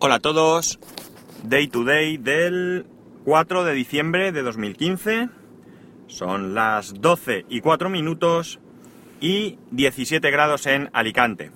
[0.00, 0.78] Hola a todos,
[1.42, 2.86] Day to Day del
[3.24, 5.28] 4 de diciembre de 2015.
[6.06, 8.60] Son las 12 y 4 minutos
[9.20, 11.50] y 17 grados en Alicante.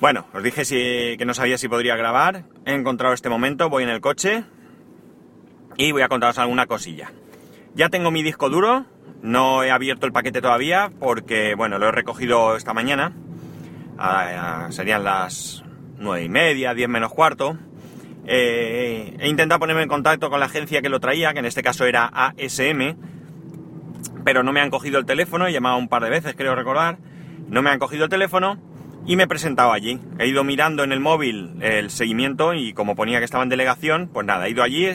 [0.00, 0.64] Bueno, os dije
[1.18, 2.44] que no sabía si podría grabar.
[2.64, 4.44] He encontrado este momento, voy en el coche
[5.76, 7.12] y voy a contaros alguna cosilla.
[7.74, 8.86] Ya tengo mi disco duro,
[9.20, 13.12] no he abierto el paquete todavía porque, bueno, lo he recogido esta mañana.
[13.98, 15.62] Ah, serían las
[16.00, 17.56] 9 y media, 10 menos cuarto.
[18.26, 21.62] Eh, he intentado ponerme en contacto con la agencia que lo traía, que en este
[21.62, 22.96] caso era ASM,
[24.24, 26.98] pero no me han cogido el teléfono, he llamado un par de veces, creo recordar,
[27.48, 28.58] no me han cogido el teléfono
[29.06, 30.00] y me he presentado allí.
[30.18, 34.08] He ido mirando en el móvil el seguimiento y como ponía que estaba en delegación,
[34.12, 34.86] pues nada, he ido allí,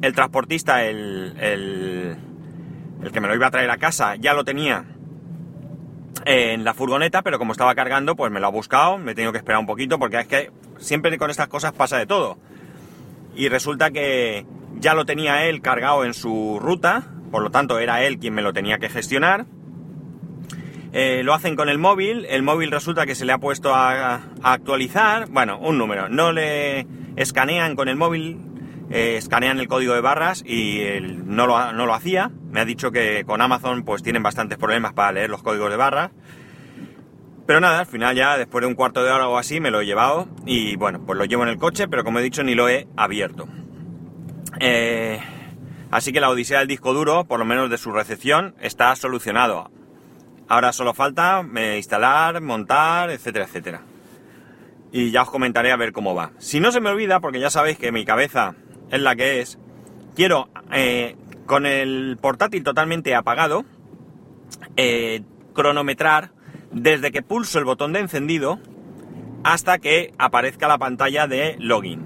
[0.00, 2.16] el transportista, el, el,
[3.02, 4.86] el que me lo iba a traer a casa, ya lo tenía
[6.24, 9.32] en la furgoneta, pero como estaba cargando, pues me lo ha buscado, me he tenido
[9.32, 12.38] que esperar un poquito, porque es que siempre con estas cosas pasa de todo.
[13.34, 14.46] Y resulta que
[14.78, 18.42] ya lo tenía él cargado en su ruta, por lo tanto era él quien me
[18.42, 19.46] lo tenía que gestionar.
[20.92, 24.14] Eh, lo hacen con el móvil, el móvil resulta que se le ha puesto a,
[24.16, 28.38] a actualizar, bueno, un número, no le escanean con el móvil,
[28.92, 30.82] eh, escanean el código de barras y
[31.24, 32.30] no, lo, no lo hacía.
[32.50, 35.76] Me ha dicho que con Amazon pues tienen bastantes problemas para leer los códigos de
[35.76, 36.10] barras.
[37.46, 39.80] Pero nada, al final ya después de un cuarto de hora o así me lo
[39.80, 42.54] he llevado y bueno, pues lo llevo en el coche, pero como he dicho ni
[42.54, 43.48] lo he abierto.
[44.60, 45.18] Eh,
[45.90, 49.70] así que la odisea del disco duro, por lo menos de su recepción, está solucionado.
[50.48, 53.82] Ahora solo falta eh, instalar, montar, etcétera, etcétera.
[54.92, 56.32] Y ya os comentaré a ver cómo va.
[56.36, 58.54] Si no se me olvida, porque ya sabéis que mi cabeza
[58.92, 59.58] es la que es,
[60.14, 63.64] quiero, eh, con el portátil totalmente apagado,
[64.76, 65.22] eh,
[65.54, 66.30] cronometrar
[66.70, 68.60] desde que pulso el botón de encendido
[69.44, 72.04] hasta que aparezca la pantalla de login.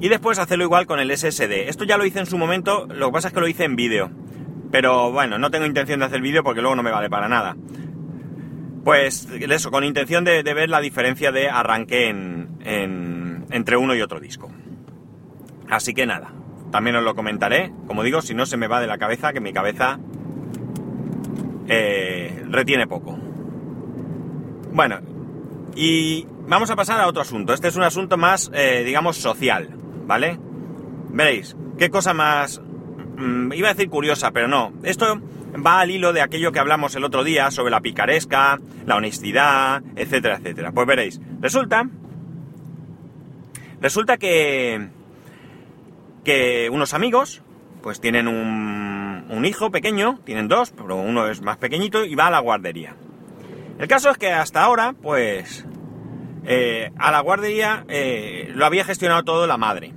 [0.00, 1.68] Y después hacerlo igual con el SSD.
[1.68, 3.76] Esto ya lo hice en su momento, lo que pasa es que lo hice en
[3.76, 4.10] vídeo.
[4.72, 7.56] Pero bueno, no tengo intención de hacer vídeo porque luego no me vale para nada.
[8.84, 14.00] Pues eso, con intención de, ver la diferencia de arranque en, en, entre uno y
[14.00, 14.50] otro disco.
[15.68, 16.32] Así que nada,
[16.70, 17.72] también os lo comentaré.
[17.86, 19.98] Como digo, si no se me va de la cabeza, que mi cabeza
[21.68, 23.18] eh, retiene poco.
[24.72, 25.00] Bueno,
[25.74, 27.52] y vamos a pasar a otro asunto.
[27.52, 29.70] Este es un asunto más, eh, digamos, social,
[30.06, 30.38] ¿vale?
[31.10, 32.60] Veréis, qué cosa más...
[33.16, 34.72] Mmm, iba a decir curiosa, pero no.
[34.82, 35.20] Esto
[35.64, 39.82] va al hilo de aquello que hablamos el otro día sobre la picaresca, la honestidad,
[39.96, 40.72] etcétera, etcétera.
[40.72, 41.88] Pues veréis, resulta...
[43.78, 44.88] Resulta que
[46.26, 47.40] que unos amigos,
[47.82, 52.30] pues tienen un, hijo pequeño, tienen dos, pero uno es más pequeñito y va a
[52.32, 52.96] la guardería.
[53.78, 55.64] El caso es que hasta ahora, pues,
[56.44, 59.94] eh, a la guardería eh, lo había gestionado todo la madre.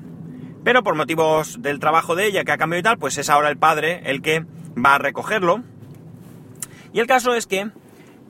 [0.64, 3.50] Pero por motivos del trabajo de ella que ha cambiado y tal, pues es ahora
[3.50, 4.46] el padre el que
[4.78, 5.64] va a recogerlo.
[6.94, 7.72] Y el caso es que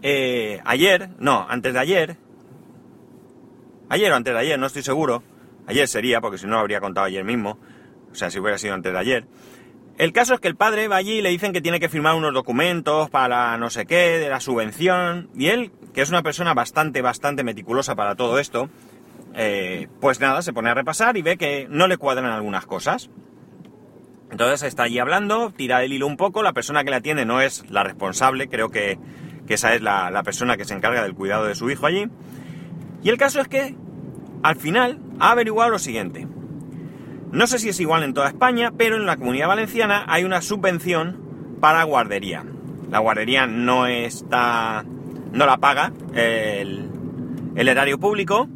[0.04, 2.16] eh, ayer, no, antes de ayer,
[3.90, 5.22] ayer o antes de ayer, no estoy seguro,
[5.68, 7.60] ayer sería, porque si no lo habría contado ayer mismo,
[8.12, 9.28] o sea, si hubiera sido antes de ayer.
[10.00, 12.16] El caso es que el padre va allí y le dicen que tiene que firmar
[12.16, 16.54] unos documentos para no sé qué, de la subvención, y él, que es una persona
[16.54, 18.70] bastante, bastante meticulosa para todo esto,
[19.36, 23.10] eh, pues nada, se pone a repasar y ve que no le cuadran algunas cosas.
[24.32, 27.42] Entonces está allí hablando, tira el hilo un poco, la persona que le atiende no
[27.42, 28.98] es la responsable, creo que,
[29.50, 32.06] esa es la, la persona que se encarga del cuidado de su hijo allí.
[33.04, 33.76] Y el caso es que,
[34.44, 36.28] al final, ha averiguado lo siguiente.
[37.32, 40.42] No sé si es igual en toda España, pero en la comunidad valenciana hay una
[40.42, 42.44] subvención para guardería.
[42.90, 44.84] La guardería no está.
[45.32, 46.90] no la paga el,
[47.56, 48.48] el erario público,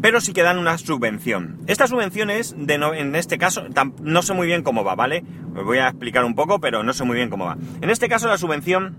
[0.00, 1.60] pero sí que dan una subvención.
[1.66, 3.64] Esta subvención es, de no, en este caso,
[4.00, 5.24] no sé muy bien cómo va, ¿vale?
[5.54, 7.56] Os voy a explicar un poco, pero no sé muy bien cómo va.
[7.80, 8.96] En este caso la subvención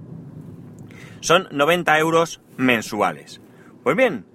[1.20, 3.42] son 90 euros mensuales.
[3.84, 4.26] Pues bien,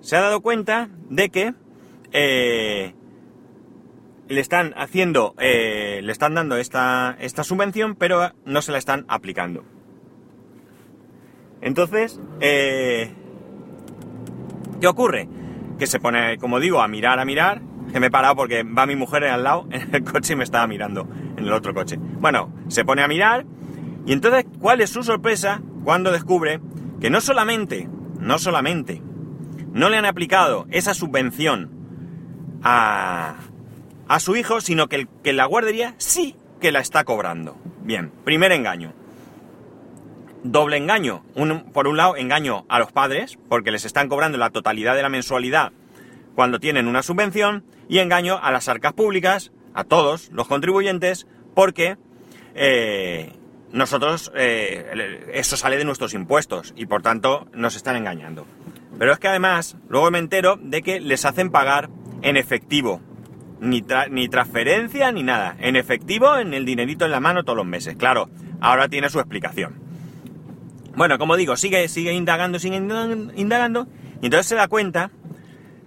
[0.00, 1.54] se ha dado cuenta de que
[2.12, 2.94] eh,
[4.28, 9.04] le están haciendo, eh, le están dando esta, esta subvención, pero no se la están
[9.08, 9.64] aplicando.
[11.60, 13.12] Entonces, eh,
[14.80, 15.28] ¿qué ocurre?
[15.78, 17.62] Que se pone, como digo, a mirar, a mirar,
[17.92, 20.44] que me he parado porque va mi mujer al lado en el coche y me
[20.44, 21.96] estaba mirando en el otro coche.
[21.98, 23.46] Bueno, se pone a mirar
[24.04, 26.60] y entonces, ¿cuál es su sorpresa cuando descubre
[27.00, 27.88] que no solamente,
[28.20, 29.02] no solamente,
[29.72, 31.70] no le han aplicado esa subvención
[32.62, 33.36] a,
[34.08, 37.56] a su hijo, sino que, el, que la guardería sí que la está cobrando.
[37.82, 38.92] Bien, primer engaño.
[40.42, 41.24] Doble engaño.
[41.72, 45.08] Por un lado, engaño a los padres, porque les están cobrando la totalidad de la
[45.08, 45.72] mensualidad
[46.34, 51.96] cuando tienen una subvención y engaño a las arcas públicas, a todos los contribuyentes, porque
[52.54, 53.32] eh,
[53.72, 58.46] nosotros, eh, eso sale de nuestros impuestos y por tanto nos están engañando.
[58.98, 61.90] Pero es que además, luego me entero de que les hacen pagar
[62.22, 63.00] en efectivo.
[63.58, 65.56] Ni, ni transferencia ni nada.
[65.58, 67.96] En efectivo, en el dinerito en la mano todos los meses.
[67.96, 68.28] Claro,
[68.60, 69.86] ahora tiene su explicación.
[70.96, 73.86] Bueno, como digo, sigue, sigue indagando, sigue indagando,
[74.22, 75.10] y entonces se da cuenta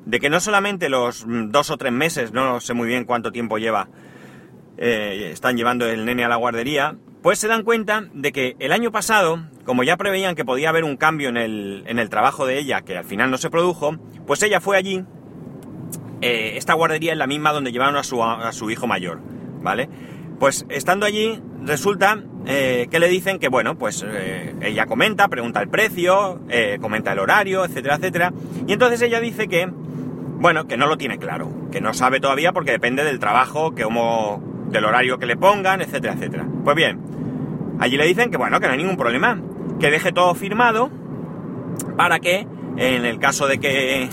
[0.06, 3.57] de que no solamente los dos o tres meses, no sé muy bien cuánto tiempo
[3.57, 3.89] lleva,
[4.77, 8.72] eh, están llevando el nene a la guardería, pues se dan cuenta de que el
[8.72, 12.45] año pasado, como ya preveían que podía haber un cambio en el, en el trabajo
[12.45, 15.04] de ella, que al final no se produjo, pues ella fue allí,
[16.21, 19.19] eh, esta guardería es la misma donde llevaron a su, a su hijo mayor,
[19.62, 19.89] ¿vale?
[20.39, 25.62] Pues estando allí, resulta eh, que le dicen que, bueno, pues eh, ella comenta, pregunta
[25.62, 26.42] el precio,
[26.81, 28.33] comenta el horario, etcétera, etcétera,
[28.68, 32.54] y entonces ella dice que, bueno, que no lo tiene claro, que no sabe todavía
[32.54, 36.48] porque depende del trabajo, que como del horario que le pongan, etcétera, etcétera.
[36.63, 37.00] Pues bien,
[37.80, 39.42] allí le dicen que bueno, que no hay ningún problema,
[39.80, 40.89] que deje todo firmado
[41.98, 44.10] para que en el caso de que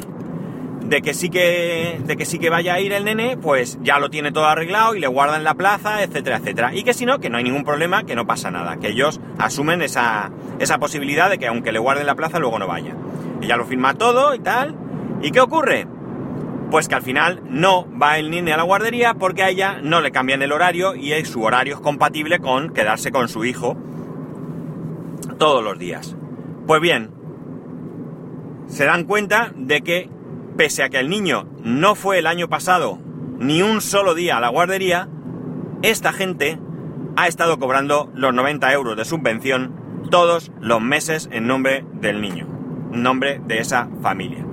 [0.88, 3.98] de que sí que de que sí que vaya a ir el nene, pues ya
[3.98, 6.74] lo tiene todo arreglado y le guardan la plaza, etcétera, etcétera.
[6.74, 9.20] Y que si no, que no hay ningún problema, que no pasa nada, que ellos
[9.38, 12.94] asumen esa, esa posibilidad de que aunque le guarden la plaza, luego no vaya.
[13.42, 14.74] Ella lo firma todo y tal.
[15.22, 15.86] ¿Y qué ocurre?
[16.70, 20.00] pues que al final no va el nene a la guardería porque a ella no
[20.00, 23.76] le cambian el horario y su horario es compatible con quedarse con su hijo
[25.38, 26.16] todos los días.
[26.66, 27.12] Pues bien,
[28.66, 30.10] se dan cuenta de que
[30.56, 32.98] pese a que el niño no fue el año pasado
[33.38, 35.08] ni un solo día a la guardería,
[35.82, 36.58] esta gente
[37.16, 42.46] ha estado cobrando los 90 euros de subvención todos los meses en nombre del niño,
[42.92, 44.46] en nombre de esa familia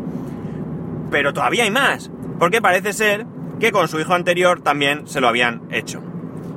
[1.13, 2.09] pero todavía hay más,
[2.39, 3.27] porque parece ser
[3.59, 6.01] que con su hijo anterior también se lo habían hecho.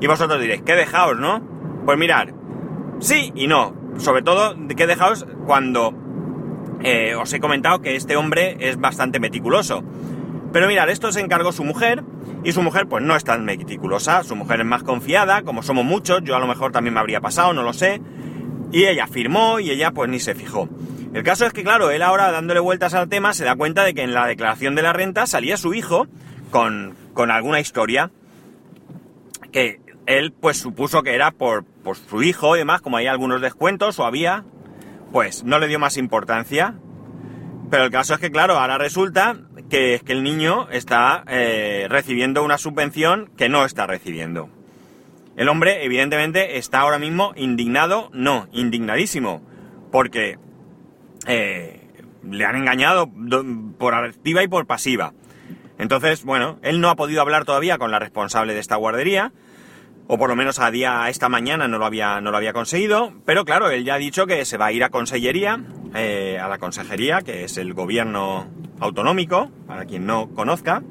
[0.01, 1.43] Y vosotros diréis, ¿qué dejaos, no?
[1.85, 2.33] Pues mirar,
[2.99, 3.75] sí y no.
[3.99, 5.93] Sobre todo, ¿qué dejaos cuando
[6.89, 9.83] eh, os he comentado que este hombre es bastante meticuloso?
[10.53, 12.05] Pero mirar, esto se encargó su mujer
[12.45, 15.85] y su mujer pues no es tan meticulosa, su mujer es más confiada, como somos
[15.85, 18.01] muchos, yo a lo mejor también me habría pasado, no lo sé.
[18.71, 20.69] Y ella firmó y ella pues ni se fijó.
[21.13, 23.93] El caso es que, claro, él ahora dándole vueltas al tema se da cuenta de
[23.93, 26.07] que en la declaración de la renta salía su hijo
[26.53, 28.13] con, alguna historia
[29.51, 33.41] que él pues supuso que era por, por su hijo y demás, como hay algunos
[33.41, 34.45] descuentos o había,
[35.13, 36.75] pues no le dio más importancia.
[37.71, 39.37] Pero el caso es que, claro, ahora resulta
[39.69, 44.49] que es que el niño está eh, recibiendo una subvención que no está recibiendo.
[45.37, 49.43] El hombre, evidentemente, está ahora mismo indignado, no, indignadísimo,
[49.91, 50.39] porque
[51.27, 51.91] eh,
[52.31, 53.11] le han engañado
[53.79, 55.13] por activa y por pasiva.
[55.79, 59.33] Entonces, bueno, él no ha podido hablar todavía con la responsable de esta guardería,
[60.09, 63.13] o por lo menos a día esta mañana no lo había no lo había conseguido,
[63.25, 65.61] pero claro, él ya ha dicho que se va a ir a consellería,
[65.95, 68.47] eh, a la consejería, que es el gobierno
[68.81, 70.83] autonómico, para quien no conozca,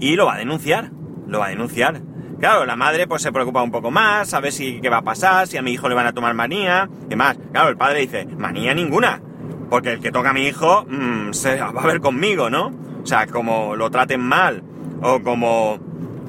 [0.00, 0.90] y lo va a denunciar,
[1.26, 2.00] lo va a denunciar.
[2.38, 5.02] Claro, la madre pues se preocupa un poco más, a ver si qué va a
[5.02, 7.36] pasar, si a mi hijo le van a tomar manía, y demás.
[7.52, 9.20] Claro, el padre dice, manía ninguna,
[9.68, 12.72] porque el que toca a mi hijo mm, se va a ver conmigo, ¿no?
[13.02, 14.62] O sea, como lo traten mal,
[15.02, 15.80] o como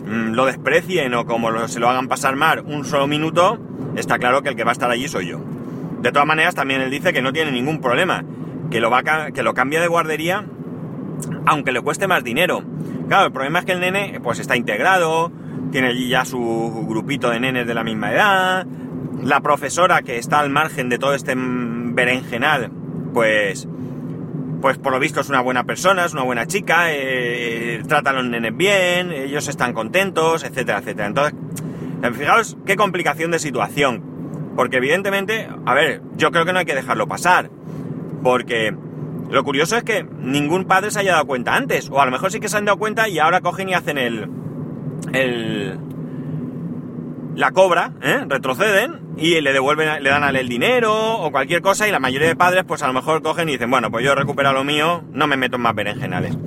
[0.05, 3.59] mm, lo desprecien, o como se lo hagan pasar mal un solo minuto,
[3.95, 5.41] está claro que el que va a estar allí soy yo.
[6.01, 8.23] De todas maneras, también él dice que no tiene ningún problema,
[8.71, 10.45] que lo, va que lo cambia de guardería,
[11.45, 12.63] aunque le cueste más dinero.
[13.07, 15.31] Claro, el problema es que el nene pues está integrado,
[15.71, 18.67] tiene allí ya su grupito de nenes de la misma edad,
[19.23, 22.71] la profesora que está al margen de todo este berenjenal,
[23.13, 23.67] pues,
[24.61, 28.13] pues por lo visto es una buena persona, es una buena chica, eh, trata a
[28.13, 31.07] los nenes bien, ellos están contentos, etcétera, etcétera.
[31.07, 31.35] Entonces,
[32.13, 34.03] fijaos qué complicación de situación,
[34.55, 37.49] porque evidentemente, a ver, yo creo que no hay que dejarlo pasar,
[38.23, 38.75] porque
[39.29, 42.31] lo curioso es que ningún padre se haya dado cuenta antes, o a lo mejor
[42.31, 44.29] sí que se han dado cuenta y ahora cogen y hacen el,
[45.13, 45.79] el,
[47.39, 48.25] la cobra, ¿eh?
[48.27, 52.35] retroceden y le devuelven, le dan el dinero o cualquier cosa y la mayoría de
[52.35, 55.25] padres pues a lo mejor cogen y dicen, bueno, pues yo recupero lo mío, no
[55.25, 56.37] me meto en más berenjenales.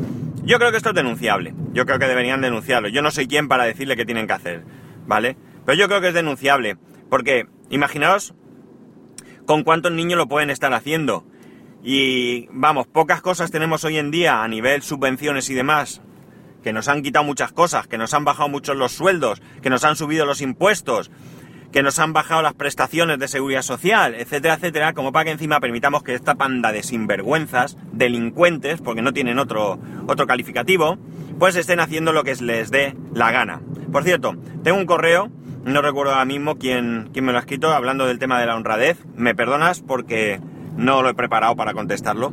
[0.44, 3.48] Yo creo que esto es denunciable, yo creo que deberían denunciarlo, yo no soy quien
[3.48, 4.64] para decirle qué tienen que hacer,
[5.06, 5.38] ¿vale?
[5.64, 6.76] Pero yo creo que es denunciable,
[7.08, 8.34] porque imaginaos
[9.46, 11.24] con cuántos niños lo pueden estar haciendo.
[11.82, 16.02] Y vamos, pocas cosas tenemos hoy en día a nivel subvenciones y demás
[16.62, 19.84] que nos han quitado muchas cosas, que nos han bajado mucho los sueldos, que nos
[19.84, 21.10] han subido los impuestos,
[21.72, 25.58] que nos han bajado las prestaciones de seguridad social, etcétera, etcétera, como para que encima
[25.58, 30.98] permitamos que esta panda de sinvergüenzas, delincuentes, porque no tienen otro, otro calificativo,
[31.38, 33.62] pues estén haciendo lo que les dé la gana.
[33.90, 35.30] Por cierto, tengo un correo,
[35.64, 38.56] no recuerdo ahora mismo quién, quién me lo ha escrito, hablando del tema de la
[38.56, 38.98] honradez.
[39.16, 40.40] Me perdonas porque
[40.76, 42.32] no lo he preparado para contestarlo.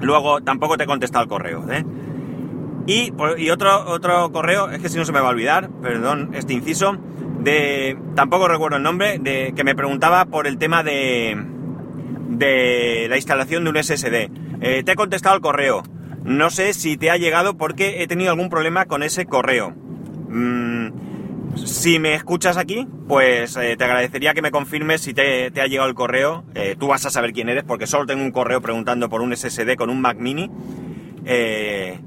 [0.00, 1.84] Luego tampoco te he contestado el correo, ¿eh?
[2.88, 3.12] Y,
[3.50, 6.96] otro, otro correo, es que si no se me va a olvidar, perdón, este inciso,
[7.40, 11.36] de, tampoco recuerdo el nombre, de que me preguntaba por el tema de,
[12.30, 14.30] de la instalación de un SSD.
[14.62, 15.82] Eh, te he contestado el correo.
[16.24, 19.74] No sé si te ha llegado porque he tenido algún problema con ese correo.
[20.30, 25.66] Mm, si me escuchas aquí, pues eh, te agradecería que me confirmes si te, ha
[25.66, 26.44] llegado el correo.
[26.54, 29.36] Eh, tú vas a saber quién eres porque solo tengo un correo preguntando por un
[29.36, 30.50] SSD con un Mac mini.
[31.26, 32.00] Eh,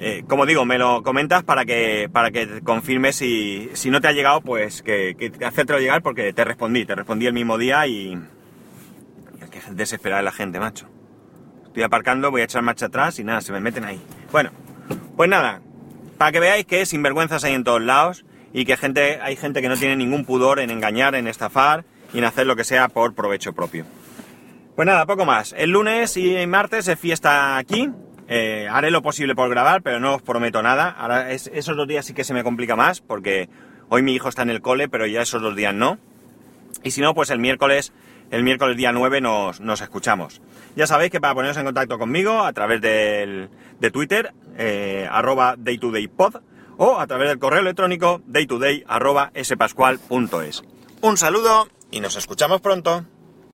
[0.00, 4.08] eh, como digo, me lo comentas para que, para que confirmes si, si no te
[4.08, 7.86] ha llegado, pues que, que hacértelo llegar porque te respondí, te respondí el mismo día
[7.86, 8.12] y...
[8.12, 10.88] y que la gente, macho.
[11.66, 14.00] Estoy aparcando, voy a echar marcha atrás y nada, se me meten ahí.
[14.30, 14.50] Bueno,
[15.16, 15.60] pues nada,
[16.18, 19.68] para que veáis que sinvergüenzas hay en todos lados y que gente, hay gente que
[19.68, 23.14] no tiene ningún pudor en engañar, en estafar y en hacer lo que sea por
[23.14, 23.84] provecho propio.
[24.76, 25.54] Pues nada, poco más.
[25.56, 27.90] El lunes y martes es fiesta aquí,
[28.36, 30.90] eh, haré lo posible por grabar, pero no os prometo nada.
[30.90, 33.48] Ahora esos dos días sí que se me complica más, porque
[33.90, 35.98] hoy mi hijo está en el cole, pero ya esos dos días no.
[36.82, 37.92] Y si no, pues el miércoles,
[38.32, 40.42] el miércoles día 9 nos, escuchamos.
[40.74, 45.54] Ya sabéis que para poneros en contacto conmigo a través del, de Twitter, eh, arroba
[45.56, 46.34] daytodaypod,
[46.76, 48.84] o a través del correo electrónico daytoday.
[51.02, 53.04] Un saludo y nos escuchamos pronto.